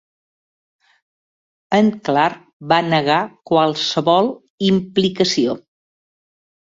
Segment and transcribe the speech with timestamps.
[1.79, 3.19] En Clark va negar
[3.51, 4.33] qualsevol
[4.73, 5.55] implicació.